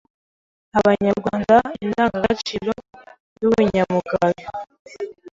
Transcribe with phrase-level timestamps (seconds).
[0.77, 2.71] abanyarwanda indangagaciro
[3.41, 4.47] y’Ubunyangamugayo,